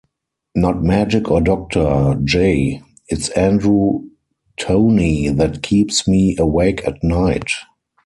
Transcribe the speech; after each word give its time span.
Not 0.55 0.81
Magic 0.81 1.29
or 1.29 1.41
Doctor 1.41 2.19
J, 2.23 2.81
it's 3.07 3.29
Andrew 3.29 4.01
Toney 4.57 5.27
that 5.27 5.61
keeps 5.61 6.07
me 6.07 6.35
awake 6.39 6.87
at 6.87 7.03
night! 7.03 7.51